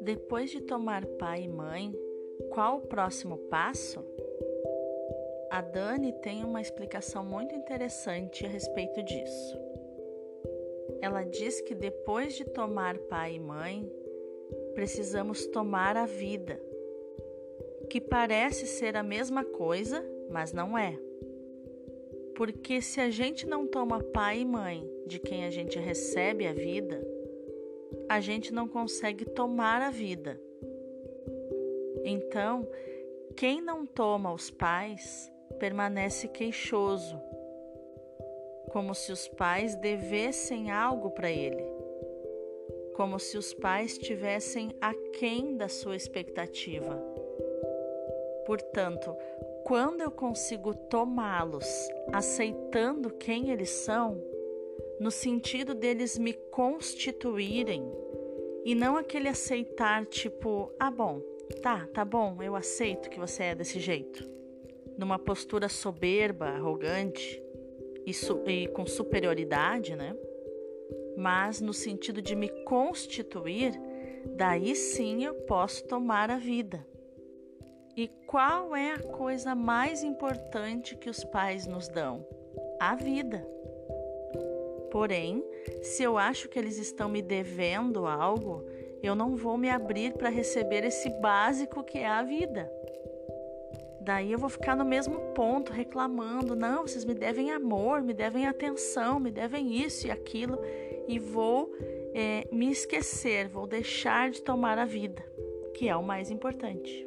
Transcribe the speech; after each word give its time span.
Depois 0.00 0.50
de 0.50 0.62
tomar 0.62 1.04
pai 1.04 1.42
e 1.42 1.48
mãe, 1.48 1.94
qual 2.50 2.78
o 2.78 2.80
próximo 2.80 3.36
passo? 3.50 4.04
A 5.50 5.60
Dani 5.60 6.12
tem 6.20 6.44
uma 6.44 6.60
explicação 6.60 7.24
muito 7.24 7.54
interessante 7.54 8.46
a 8.46 8.48
respeito 8.48 9.02
disso. 9.02 9.58
Ela 11.00 11.22
diz 11.24 11.60
que 11.60 11.74
depois 11.74 12.34
de 12.34 12.44
tomar 12.44 12.96
pai 12.98 13.34
e 13.34 13.40
mãe, 13.40 13.90
precisamos 14.74 15.46
tomar 15.46 15.96
a 15.96 16.06
vida, 16.06 16.60
que 17.90 18.00
parece 18.00 18.66
ser 18.66 18.96
a 18.96 19.02
mesma 19.02 19.44
coisa, 19.44 20.02
mas 20.30 20.52
não 20.52 20.78
é. 20.78 21.09
Porque 22.40 22.80
se 22.80 23.02
a 23.02 23.10
gente 23.10 23.46
não 23.46 23.66
toma 23.66 24.02
pai 24.02 24.40
e 24.40 24.44
mãe 24.46 24.90
de 25.06 25.18
quem 25.18 25.44
a 25.44 25.50
gente 25.50 25.78
recebe 25.78 26.46
a 26.46 26.54
vida, 26.54 27.06
a 28.08 28.18
gente 28.18 28.50
não 28.50 28.66
consegue 28.66 29.26
tomar 29.26 29.82
a 29.82 29.90
vida. 29.90 30.40
Então, 32.02 32.66
quem 33.36 33.60
não 33.60 33.84
toma 33.84 34.32
os 34.32 34.50
pais 34.50 35.30
permanece 35.58 36.28
queixoso, 36.28 37.20
como 38.72 38.94
se 38.94 39.12
os 39.12 39.28
pais 39.28 39.74
devessem 39.74 40.70
algo 40.70 41.10
para 41.10 41.30
ele, 41.30 41.62
como 42.96 43.18
se 43.18 43.36
os 43.36 43.52
pais 43.52 43.98
tivessem 43.98 44.74
aquém 44.80 45.58
da 45.58 45.68
sua 45.68 45.94
expectativa. 45.94 46.96
Portanto, 48.46 49.14
quando 49.64 50.00
eu 50.00 50.10
consigo 50.10 50.74
tomá-los 50.74 51.66
aceitando 52.12 53.10
quem 53.10 53.50
eles 53.50 53.70
são, 53.70 54.22
no 54.98 55.10
sentido 55.10 55.74
deles 55.74 56.18
me 56.18 56.32
constituírem 56.32 57.82
e 58.64 58.74
não 58.74 58.96
aquele 58.96 59.28
aceitar 59.28 60.04
tipo, 60.04 60.70
ah, 60.78 60.90
bom, 60.90 61.20
tá, 61.62 61.86
tá 61.94 62.04
bom, 62.04 62.42
eu 62.42 62.54
aceito 62.54 63.08
que 63.08 63.18
você 63.18 63.44
é 63.44 63.54
desse 63.54 63.80
jeito. 63.80 64.28
Numa 64.98 65.18
postura 65.18 65.68
soberba, 65.68 66.46
arrogante 66.46 67.42
e, 68.06 68.12
e 68.50 68.68
com 68.68 68.84
superioridade, 68.84 69.96
né? 69.96 70.14
Mas 71.16 71.60
no 71.60 71.72
sentido 71.72 72.20
de 72.20 72.36
me 72.36 72.48
constituir, 72.64 73.72
daí 74.36 74.74
sim 74.74 75.24
eu 75.24 75.34
posso 75.34 75.84
tomar 75.86 76.30
a 76.30 76.36
vida. 76.36 76.86
E 78.00 78.08
qual 78.26 78.74
é 78.74 78.92
a 78.92 78.98
coisa 78.98 79.54
mais 79.54 80.02
importante 80.02 80.96
que 80.96 81.10
os 81.10 81.22
pais 81.22 81.66
nos 81.66 81.86
dão? 81.86 82.26
A 82.80 82.94
vida. 82.94 83.46
Porém, 84.90 85.44
se 85.82 86.02
eu 86.02 86.16
acho 86.16 86.48
que 86.48 86.58
eles 86.58 86.78
estão 86.78 87.10
me 87.10 87.20
devendo 87.20 88.06
algo, 88.06 88.64
eu 89.02 89.14
não 89.14 89.36
vou 89.36 89.58
me 89.58 89.68
abrir 89.68 90.14
para 90.14 90.30
receber 90.30 90.82
esse 90.82 91.10
básico 91.20 91.84
que 91.84 91.98
é 91.98 92.06
a 92.06 92.22
vida. 92.22 92.72
Daí 94.00 94.32
eu 94.32 94.38
vou 94.38 94.48
ficar 94.48 94.74
no 94.74 94.84
mesmo 94.86 95.20
ponto, 95.34 95.70
reclamando: 95.70 96.56
não, 96.56 96.86
vocês 96.86 97.04
me 97.04 97.12
devem 97.12 97.50
amor, 97.50 98.00
me 98.00 98.14
devem 98.14 98.46
atenção, 98.46 99.20
me 99.20 99.30
devem 99.30 99.76
isso 99.76 100.06
e 100.06 100.10
aquilo, 100.10 100.58
e 101.06 101.18
vou 101.18 101.70
é, 102.14 102.48
me 102.50 102.70
esquecer, 102.70 103.46
vou 103.46 103.66
deixar 103.66 104.30
de 104.30 104.40
tomar 104.40 104.78
a 104.78 104.86
vida, 104.86 105.22
que 105.74 105.86
é 105.86 105.94
o 105.94 106.02
mais 106.02 106.30
importante. 106.30 107.06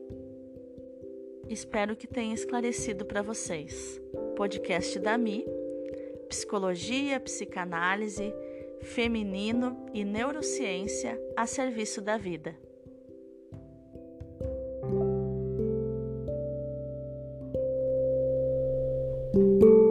Espero 1.53 1.95
que 1.95 2.07
tenha 2.07 2.33
esclarecido 2.33 3.05
para 3.05 3.21
vocês. 3.21 4.01
Podcast 4.35 4.97
da 4.97 5.19
Mi 5.19 5.45
psicologia, 6.27 7.19
psicanálise, 7.19 8.33
feminino 8.81 9.85
e 9.93 10.03
neurociência 10.03 11.21
a 11.37 11.45
serviço 11.45 12.01
da 12.01 12.17
vida. 12.17 12.57
Música 19.35 19.82